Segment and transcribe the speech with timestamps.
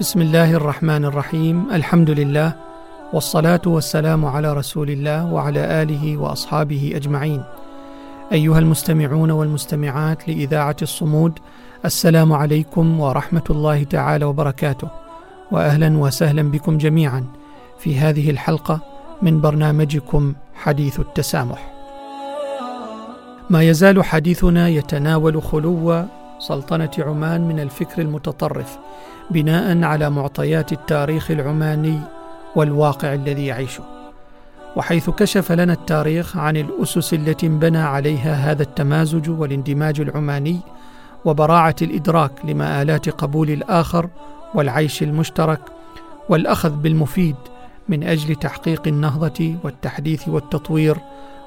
[0.00, 2.52] بسم الله الرحمن الرحيم الحمد لله
[3.12, 7.42] والصلاه والسلام على رسول الله وعلى اله واصحابه اجمعين
[8.32, 11.38] ايها المستمعون والمستمعات لاذاعه الصمود
[11.84, 14.88] السلام عليكم ورحمه الله تعالى وبركاته
[15.52, 17.24] واهلا وسهلا بكم جميعا
[17.78, 18.80] في هذه الحلقة
[19.22, 21.72] من برنامجكم حديث التسامح
[23.50, 26.04] ما يزال حديثنا يتناول خلو
[26.38, 28.78] سلطنة عمان من الفكر المتطرف
[29.30, 32.00] بناء على معطيات التاريخ العماني
[32.56, 33.84] والواقع الذي يعيشه.
[34.76, 40.60] وحيث كشف لنا التاريخ عن الأسس التي انبنى عليها هذا التمازج والاندماج العماني
[41.24, 44.08] وبراعة الإدراك لمآلات قبول الآخر
[44.54, 45.60] والعيش المشترك
[46.28, 47.36] والأخذ بالمفيد
[47.88, 50.96] من أجل تحقيق النهضة والتحديث والتطوير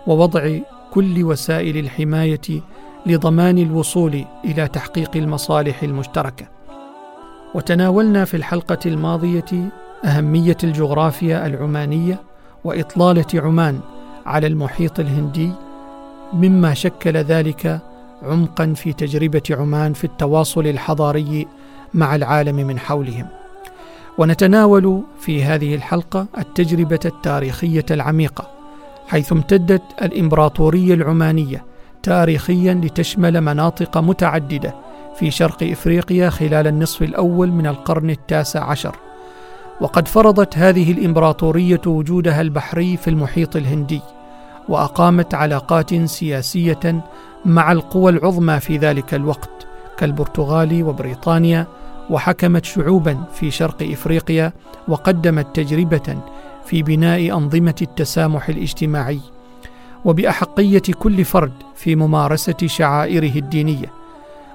[0.07, 0.59] ووضع
[0.91, 2.61] كل وسائل الحماية
[3.05, 6.45] لضمان الوصول إلى تحقيق المصالح المشتركة.
[7.55, 9.69] وتناولنا في الحلقة الماضية
[10.05, 12.21] أهمية الجغرافيا العمانية
[12.63, 13.79] وإطلالة عمان
[14.25, 15.51] على المحيط الهندي
[16.33, 17.79] مما شكل ذلك
[18.23, 21.47] عمقا في تجربة عمان في التواصل الحضاري
[21.93, 23.27] مع العالم من حولهم.
[24.17, 28.47] ونتناول في هذه الحلقة التجربة التاريخية العميقة
[29.07, 31.68] حيث امتدت الإمبراطورية العمانية
[32.03, 34.75] تاريخيا لتشمل مناطق متعددة
[35.15, 38.95] في شرق إفريقيا خلال النصف الأول من القرن التاسع عشر.
[39.81, 44.01] وقد فرضت هذه الإمبراطورية وجودها البحري في المحيط الهندي
[44.69, 47.03] وأقامت علاقات سياسية
[47.45, 51.67] مع القوى العظمى في ذلك الوقت كالبرتغال وبريطانيا
[52.09, 54.53] وحكمت شعوبا في شرق إفريقيا
[54.87, 56.17] وقدمت تجربة
[56.65, 59.19] في بناء أنظمة التسامح الاجتماعي.
[60.05, 63.91] وبأحقية كل فرد في ممارسة شعائره الدينية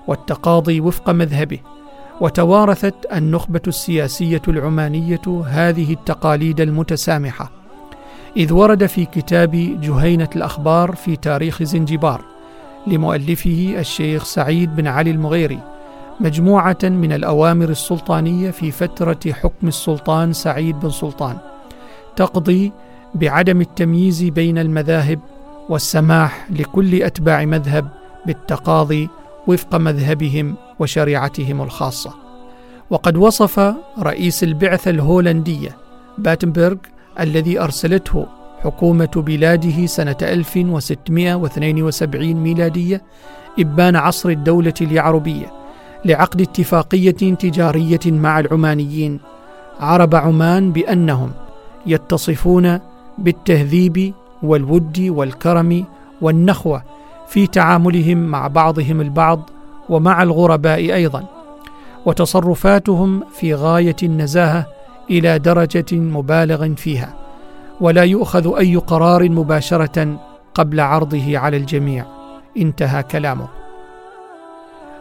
[0.07, 1.59] والتقاضي وفق مذهبه
[2.21, 7.51] وتوارثت النخبة السياسية العمانية هذه التقاليد المتسامحة.
[8.37, 9.51] إذ ورد في كتاب
[9.81, 12.25] جهينة الأخبار في تاريخ زنجبار
[12.87, 15.61] لمؤلفه الشيخ سعيد بن علي المغيري
[16.21, 21.37] مجموعة من الأوامر السلطانية في فترة حكم السلطان سعيد بن سلطان
[22.17, 22.73] تقضي
[23.15, 25.19] بعدم التمييز بين المذاهب
[25.69, 27.89] والسماح لكل أتباع مذهب
[28.27, 29.09] بالتقاضي
[29.47, 32.15] وفق مذهبهم وشريعتهم الخاصة.
[32.91, 35.77] وقد وصف رئيس البعثة الهولندية
[36.19, 36.77] باتنبرغ
[37.21, 38.27] الذي أرسلته
[38.63, 43.03] حكومة بلاده سنة 1672 ميلادية
[43.59, 45.53] إبان عصر الدولة اليعربيه
[46.05, 49.21] لعقد اتفاقية تجارية مع العمانيين
[49.81, 51.33] عرب عمان بأنهم
[51.87, 52.81] يتصفون
[53.19, 55.85] بالتهذيب والود والكرم
[56.21, 56.83] والنخوة
[57.29, 59.51] في تعاملهم مع بعضهم البعض
[59.89, 61.25] ومع الغرباء أيضا
[62.07, 64.67] وتصرفاتهم في غاية النزاهة
[65.11, 67.15] إلى درجة مبالغ فيها
[67.81, 70.19] ولا يؤخذ أي قرار مباشرة
[70.55, 72.05] قبل عرضه على الجميع.
[72.57, 73.49] انتهى كلامه.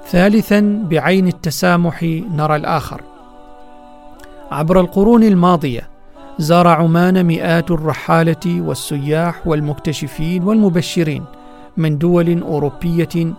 [0.07, 2.03] ثالثا بعين التسامح
[2.35, 3.01] نرى الآخر.
[4.51, 5.92] عبر القرون الماضية
[6.39, 11.23] زار عمان مئات الرحالة والسياح والمكتشفين والمبشرين
[11.77, 13.33] من دول أوروبية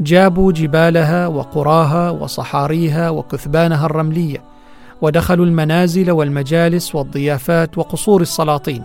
[0.00, 4.42] جابوا جبالها وقراها وصحاريها وكثبانها الرملية
[5.02, 8.82] ودخلوا المنازل والمجالس والضيافات وقصور السلاطين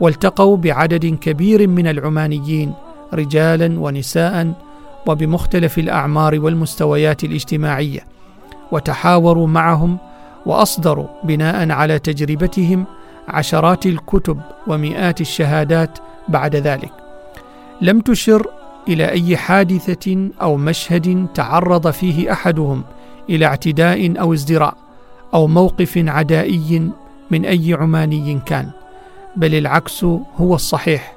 [0.00, 2.72] والتقوا بعدد كبير من العمانيين
[3.14, 4.52] رجالا ونساء
[5.06, 8.00] وبمختلف الأعمار والمستويات الاجتماعية
[8.72, 9.98] وتحاوروا معهم
[10.48, 12.84] وأصدروا بناء على تجربتهم
[13.28, 15.98] عشرات الكتب ومئات الشهادات
[16.28, 16.92] بعد ذلك.
[17.80, 18.46] لم تشر
[18.88, 22.82] إلى أي حادثة أو مشهد تعرض فيه أحدهم
[23.30, 24.74] إلى اعتداء أو ازدراء
[25.34, 26.90] أو موقف عدائي
[27.30, 28.70] من أي عماني كان
[29.36, 30.04] بل العكس
[30.36, 31.14] هو الصحيح.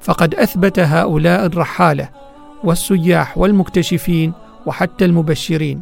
[0.00, 2.08] فقد أثبت هؤلاء الرحالة
[2.64, 4.32] والسياح والمكتشفين
[4.66, 5.80] وحتى المبشرين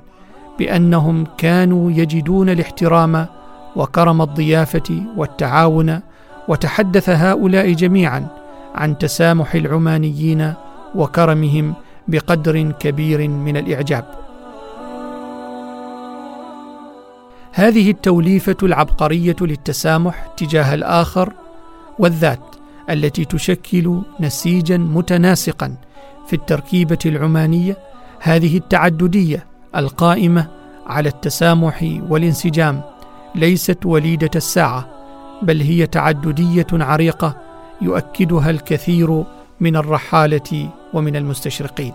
[0.58, 3.26] بأنهم كانوا يجدون الاحترام
[3.76, 6.00] وكرم الضيافة والتعاون
[6.48, 8.26] وتحدث هؤلاء جميعا
[8.74, 10.54] عن تسامح العمانيين
[10.94, 11.74] وكرمهم
[12.08, 14.04] بقدر كبير من الإعجاب.
[17.52, 21.32] هذه التوليفة العبقرية للتسامح تجاه الآخر
[21.98, 22.40] والذات
[22.90, 25.74] التي تشكل نسيجا متناسقا
[26.26, 27.76] في التركيبة العمانية
[28.20, 30.46] هذه التعددية القائمة
[30.86, 32.80] على التسامح والانسجام
[33.34, 34.88] ليست وليدة الساعة
[35.42, 37.36] بل هي تعددية عريقة
[37.82, 39.24] يؤكدها الكثير
[39.60, 41.92] من الرحالة ومن المستشرقين.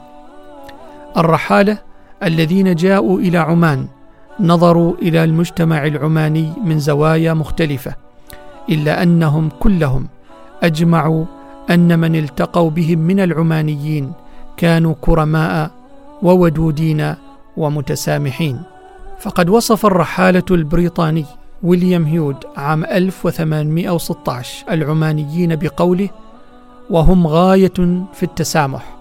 [1.17, 1.77] الرحالة
[2.23, 3.87] الذين جاءوا إلى عمان
[4.39, 7.95] نظروا إلى المجتمع العماني من زوايا مختلفة
[8.69, 10.07] إلا أنهم كلهم
[10.63, 11.25] أجمعوا
[11.69, 14.11] أن من التقوا بهم من العمانيين
[14.57, 15.71] كانوا كرماء
[16.21, 17.15] وودودين
[17.57, 18.61] ومتسامحين.
[19.19, 21.25] فقد وصف الرحالة البريطاني
[21.63, 26.09] ويليام هيود عام 1816 العمانيين بقوله
[26.89, 28.95] وهم غاية في التسامح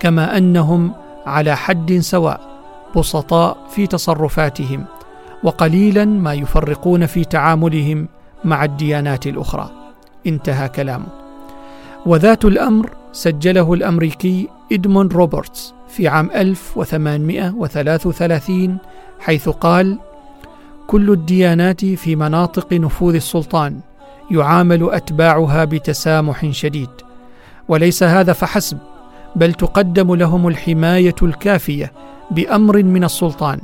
[0.00, 0.92] كما أنهم
[1.26, 2.40] على حد سواء
[2.96, 4.84] بسطاء في تصرفاتهم
[5.44, 8.08] وقليلا ما يفرقون في تعاملهم
[8.44, 9.70] مع الديانات الأخرى.
[10.26, 11.06] انتهى كلامه.
[12.06, 18.78] وذات الأمر سجله الأمريكي إدموند روبرتس في عام 1833
[19.20, 19.98] حيث قال:
[20.86, 23.80] كل الديانات في مناطق نفوذ السلطان
[24.30, 26.90] يعامل أتباعها بتسامح شديد،
[27.68, 28.78] وليس هذا فحسب،
[29.36, 31.92] بل تقدم لهم الحماية الكافية
[32.30, 33.60] بأمر من السلطان،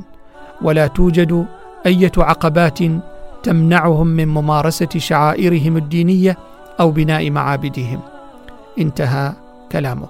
[0.61, 1.45] ولا توجد
[1.85, 2.79] أية عقبات
[3.43, 6.37] تمنعهم من ممارسة شعائرهم الدينية
[6.79, 7.99] أو بناء معابدهم.
[8.79, 9.33] انتهى
[9.71, 10.07] كلامه.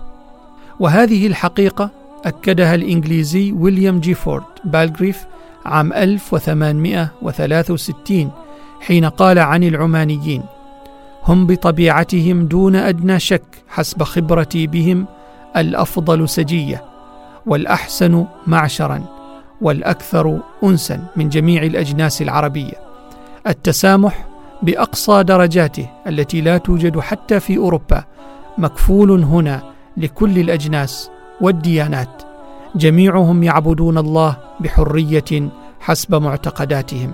[0.79, 1.89] وهذه الحقيقة
[2.25, 5.25] أكدها الإنجليزي ويليام جيفورد بالغريف
[5.65, 8.31] عام 1863
[8.81, 10.43] حين قال عن العمانيين
[11.23, 15.05] هم بطبيعتهم دون أدنى شك حسب خبرتي بهم
[15.57, 16.83] الأفضل سجية
[17.45, 19.03] والأحسن معشرا
[19.61, 22.73] والأكثر أنسا من جميع الأجناس العربية
[23.47, 24.25] التسامح
[24.61, 28.03] بأقصى درجاته التي لا توجد حتى في أوروبا
[28.59, 29.61] مكفول هنا
[29.97, 31.09] لكل الأجناس
[31.41, 32.23] والديانات.
[32.75, 37.11] جميعهم يعبدون الله بحرية حسب معتقداتهم.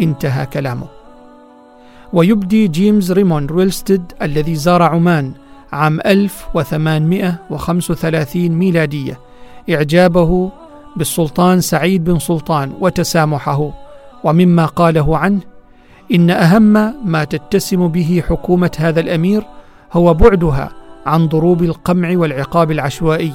[0.00, 0.86] انتهى كلامه.
[2.12, 5.32] ويبدي جيمس ريموند ويلستد الذي زار عمان
[5.72, 9.20] عام 1835 ميلادية.
[9.70, 10.50] إعجابه
[10.96, 13.70] بالسلطان سعيد بن سلطان وتسامحه.
[14.24, 15.40] ومما قاله عنه
[16.14, 19.42] إن أهم ما تتسم به حكومة هذا الأمير
[19.92, 20.72] هو بعدها
[21.06, 23.32] عن ضروب القمع والعقاب العشوائي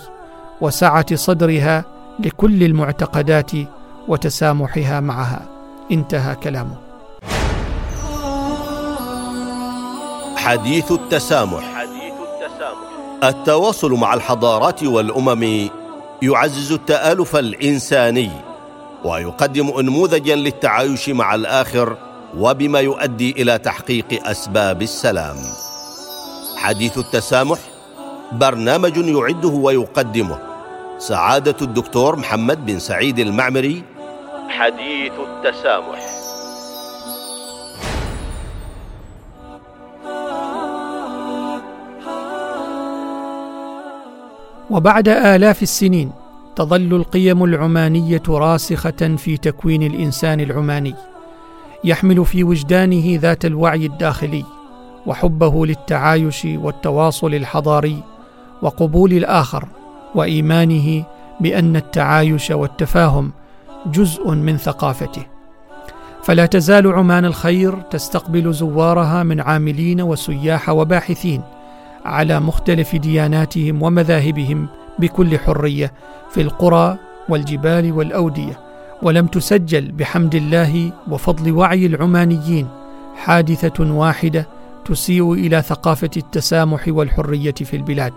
[0.61, 1.85] وسعة صدرها
[2.19, 3.51] لكل المعتقدات
[4.07, 5.45] وتسامحها معها.
[5.91, 6.75] انتهى كلامه.
[10.35, 11.63] حديث التسامح.
[11.75, 15.69] حديث التسامح التواصل مع الحضارات والأمم
[16.21, 18.31] يعزز التآلف الإنساني
[19.05, 21.97] ويقدم انموذجا للتعايش مع الآخر
[22.37, 25.37] وبما يؤدي إلى تحقيق أسباب السلام.
[26.61, 27.59] حديث التسامح
[28.31, 30.39] برنامج يعده ويقدمه.
[30.97, 33.83] سعادة الدكتور محمد بن سعيد المعمري.
[34.49, 35.99] حديث التسامح.
[44.69, 46.11] وبعد آلاف السنين
[46.55, 50.95] تظل القيم العمانية راسخة في تكوين الإنسان العماني
[51.83, 54.60] يحمل في وجدانه ذات الوعي الداخلي.
[55.05, 58.03] وحبه للتعايش والتواصل الحضاري
[58.61, 59.67] وقبول الآخر
[60.15, 61.03] وإيمانه
[61.39, 63.31] بأن التعايش والتفاهم
[63.85, 65.25] جزء من ثقافته.
[66.23, 71.41] فلا تزال عمان الخير تستقبل زوارها من عاملين وسياح وباحثين
[72.05, 74.67] على مختلف دياناتهم ومذاهبهم
[74.99, 75.93] بكل حرية
[76.29, 76.97] في القرى
[77.29, 78.59] والجبال والأودية.
[79.01, 82.67] ولم تسجل بحمد الله وفضل وعي العمانيين
[83.15, 84.47] حادثة واحدة
[84.91, 88.13] تسيء إلى ثقافة التسامح والحرية في البلاد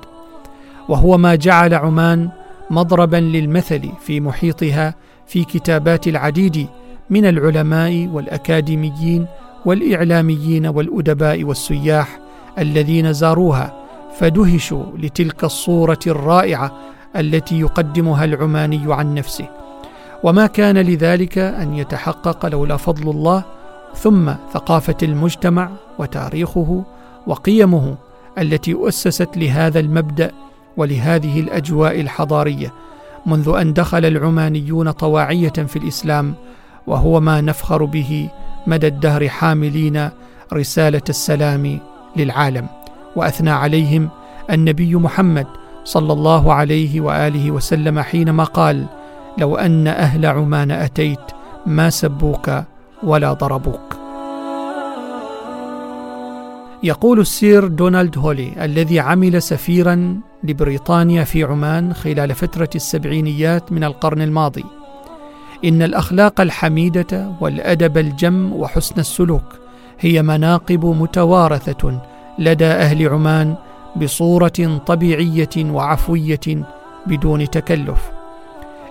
[0.88, 2.28] وهو ما جعل عمان
[2.70, 4.94] مضربا للمثل في محيطها
[5.26, 6.66] في كتابات العديد
[7.10, 9.26] من العلماء والأكاديميين
[9.64, 12.20] والإعلاميين والأدباء والسياح
[12.58, 13.84] الذين زاروها
[14.18, 16.78] فدهشوا لتلك الصورة الرائعة
[17.16, 19.48] التي يقدمها العماني عن نفسه.
[20.22, 23.44] وما كان لذلك أن يتحقق لولا فضل الله
[23.96, 26.82] ثم ثقافة المجتمع وتاريخه
[27.26, 27.96] وقيمه
[28.38, 30.30] التي أسست لهذا المبدأ
[30.76, 32.72] ولهذه الأجواء الحضارية
[33.26, 36.34] منذ أن دخل العمانيون طواعية في الإسلام
[36.86, 38.28] وهو ما نفخر به
[38.66, 40.10] مدى الدهر حاملين
[40.52, 41.78] رسالة السلام
[42.16, 42.66] للعالم.
[43.16, 44.08] وأثنى عليهم
[44.50, 45.46] النبي محمد
[45.84, 48.86] صلى الله عليه وآله وسلم حينما قال
[49.38, 51.20] لو أن أهل عمان أتيت
[51.66, 52.50] ما سبوك
[53.04, 53.96] ولا ضربوك.
[56.82, 64.22] يقول السير دونالد هولي الذي عمل سفيرا لبريطانيا في عمان خلال فترة السبعينيات من القرن
[64.22, 64.64] الماضي.
[65.64, 69.42] إن الأخلاق الحميدة والأدب الجم وحسن السلوك
[70.00, 72.00] هي مناقب متوارثة
[72.38, 73.54] لدى أهل عمان
[73.96, 76.66] بصورة طبيعية وعفوية
[77.06, 78.10] بدون تكلف.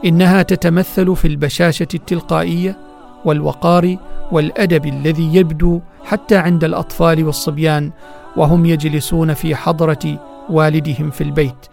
[0.06, 2.78] إنها تتمثل في البشاشة التلقائية
[3.26, 3.98] والوقار
[4.32, 7.92] والأدب الذي يبدو حتى عند الأطفال والصبيان
[8.38, 11.68] وهم يجلسون في حضرة والدهم في البيت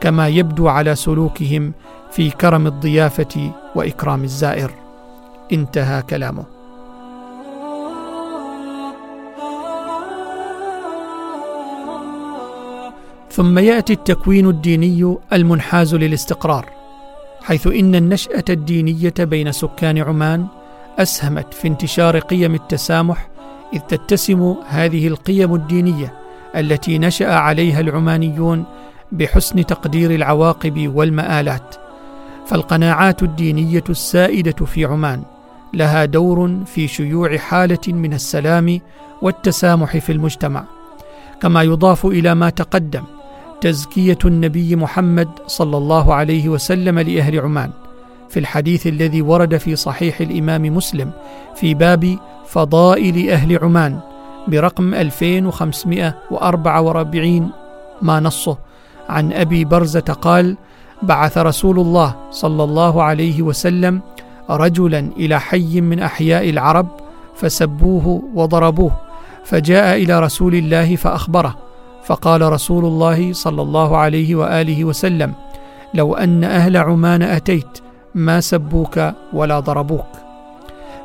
[0.00, 1.72] كما يبدو على سلوكهم
[2.10, 4.70] في كرم الضيافة وإكرام الزائر.
[5.52, 6.44] انتهى كلامه.
[13.30, 16.70] ثم يأتي التكوين الديني المنحاز للاستقرار
[17.42, 20.46] حيث إن النشأة الدينية بين سكان عمان
[20.98, 23.28] أسهمت في انتشار قيم التسامح
[23.74, 26.14] إذ تتسم هذه القيم الدينية
[26.56, 28.64] التي نشأ عليها العمانيون
[29.12, 31.76] بحسن تقدير العواقب والمآلات.
[32.46, 35.22] فالقناعات الدينية السائدة في عمان
[35.74, 38.80] لها دور في شيوع حالة من السلام
[39.22, 40.64] والتسامح في المجتمع.
[41.42, 43.04] كما يضاف إلى ما تقدم
[43.60, 47.70] تزكية النبي محمد صلى الله عليه وسلم لأهل عمان
[48.28, 51.10] في الحديث الذي ورد في صحيح الإمام مسلم
[51.54, 53.98] في باب فضائل أهل عمان
[54.48, 57.50] برقم 2544
[58.02, 58.58] ما نصه.
[59.08, 60.56] عن أبي برزة قال
[61.02, 64.00] بعث رسول الله صلى الله عليه وسلم
[64.50, 66.88] رجلا إلى حي من أحياء العرب
[67.34, 68.90] فسبوه وضربوه
[69.44, 71.56] فجاء إلى رسول الله فأخبره
[72.04, 75.32] فقال رسول الله صلى الله عليه وآله وسلم
[75.94, 77.78] لو أن أهل عمان أتيت
[78.16, 79.00] ما سبوك
[79.32, 80.06] ولا ضربوك.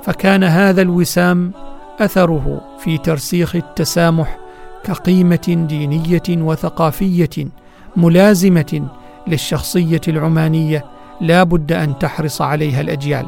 [0.04, 1.52] فكان هذا الوسام
[2.00, 4.38] أثره في ترسيخ التسامح
[4.84, 7.48] كقيمة دينية وثقافية
[7.96, 8.88] ملازمة
[9.28, 10.86] للشخصية العمانية
[11.22, 13.26] لا بد أن تحرص عليها الأجيال.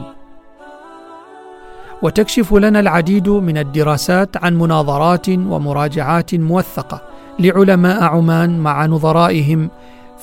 [2.01, 7.01] وتكشف لنا العديد من الدراسات عن مناظرات ومراجعات موثقة
[7.39, 9.69] لعلماء عمان مع نظرائهم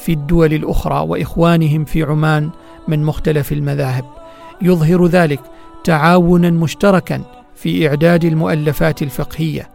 [0.01, 2.51] في الدول الأخرى وإخوانهم في عمان
[2.89, 4.05] من مختلف المذاهب.
[4.63, 5.41] يظهر ذلك
[5.85, 7.23] تعاونا مشتركا
[7.55, 9.69] في إعداد المؤلفات الفقهية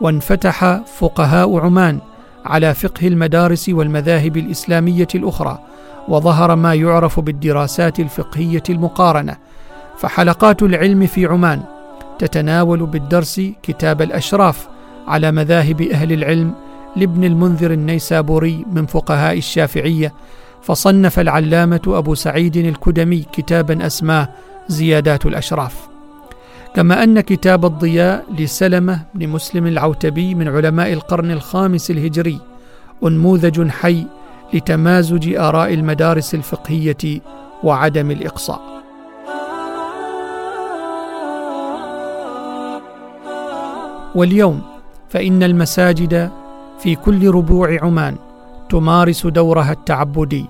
[0.00, 1.98] وانفتح فقهاء عمان
[2.44, 5.58] على فقه المدارس والمذاهب الإسلامية الأخرى
[6.08, 9.36] وظهر ما يعرف بالدراسات الفقهية المقارنة.
[9.98, 11.62] فحلقات العلم في عمان
[12.18, 14.68] تتناول بالدرس كتاب الأشراف
[15.08, 16.54] على مذاهب أهل العلم
[16.96, 20.12] لابن المنذر النيسابوري من فقهاء الشافعية
[20.62, 24.28] فصنف العلامة أبو سعيد الكدمي كتابا أسماه
[24.68, 25.88] زيادات الأشراف.
[26.74, 32.40] كما أن كتاب الضياء لسلمة بن مسلم العوتبي من علماء القرن الخامس الهجري
[33.04, 34.06] أنموذج حي
[34.54, 37.20] لتمازج آراء المدارس الفقهية
[37.62, 38.60] وعدم الإقصاء.
[44.14, 44.62] واليوم
[45.08, 46.30] فإن المساجد
[46.78, 48.16] في كل ربوع عمان
[48.70, 50.46] تمارس دورها التعبدي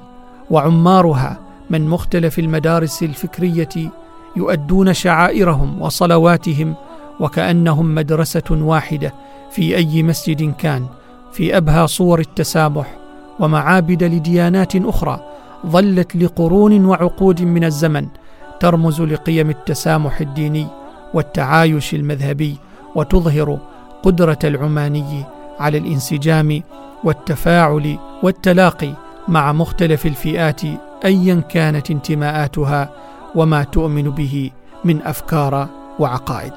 [0.51, 1.39] وعمارها
[1.71, 3.69] من مختلف المدارس الفكرية
[4.37, 6.75] يؤدون شعائرهم وصلواتهم
[7.21, 9.15] وكأنهم مدرسة واحدة
[9.51, 10.87] في أي مسجد كان
[11.33, 12.97] في أبهى صور التسامح
[13.41, 15.21] ومعابد لديانات أخرى
[15.67, 18.07] ظلت لقرون وعقود من الزمن
[18.61, 20.67] ترمز لقيم التسامح الديني
[21.15, 22.57] والتعايش المذهبي
[22.95, 23.59] وتظهر
[24.03, 25.25] قدرة العماني
[25.61, 26.62] على الانسجام
[27.05, 28.93] والتفاعل والتلاقي
[29.29, 30.61] مع مختلف الفئات
[31.05, 32.91] ايا كانت انتماءاتها
[33.35, 34.50] وما تؤمن به
[34.85, 36.53] من أفكار وعقائد.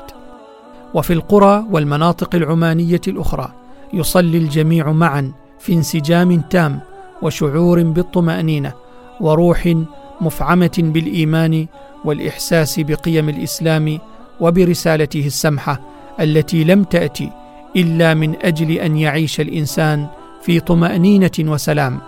[0.94, 3.52] وفي القرى والمناطق العمانية الأخرى
[3.94, 6.80] يصلي الجميع معا في انسجام تام
[7.22, 8.74] وشعور بالطمأنينة
[9.20, 9.74] وروح
[10.22, 11.68] مفعمة بالإيمان
[12.06, 14.00] والإحساس بقيم الإسلام
[14.40, 15.80] وبرسالته السمحة
[16.20, 17.30] التي لم تأتي
[17.76, 20.08] إلا من أجل أن يعيش الإنسان
[20.42, 22.00] في طمأنينة وسلام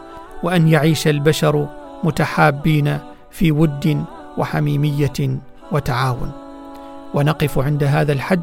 [0.44, 1.68] وأن يعيش البشر
[2.04, 2.98] متحابين
[3.32, 4.04] في ود
[4.38, 5.40] وحميمية
[5.72, 6.32] وتعاون.
[7.14, 8.42] ونقف عند هذا الحد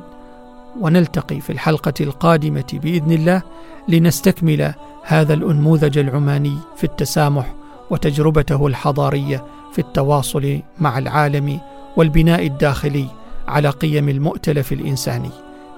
[0.80, 3.42] ونلتقي في الحلقة القادمة بإذن الله
[3.88, 4.74] لنستكمل
[5.04, 7.54] هذا الأنموذج العماني في التسامح
[7.90, 11.60] وتجربته الحضارية في التواصل مع العالم
[11.96, 13.06] والبناء الداخلي
[13.48, 15.30] على قيم المؤتلف الإنساني.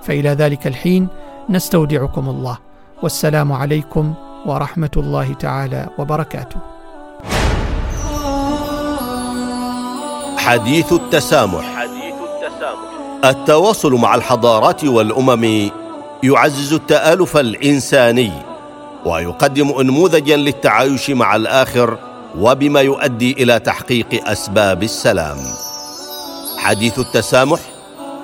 [0.02, 1.08] فإلى ذلك الحين
[1.50, 2.58] نستودعكم الله.
[3.02, 4.14] والسلام عليكم
[4.46, 6.56] ورحمة الله تعالى وبركاته.
[10.38, 11.64] حديث التسامح.
[11.76, 15.70] حديث التسامح التواصل مع الحضارات والأمم
[16.22, 18.32] يعزز التآلف الإنساني
[19.06, 21.98] ويقدم انموذجا للتعايش مع الآخر
[22.38, 25.38] وبما يؤدي إلى تحقيق أسباب السلام.
[26.58, 27.60] حديث التسامح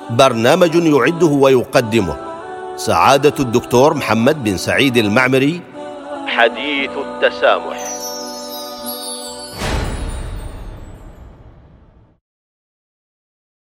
[0.09, 2.28] برنامج يعده ويقدمه
[2.79, 5.61] سعادة الدكتور محمد بن سعيد المعمري.
[6.27, 7.78] حديث التسامح.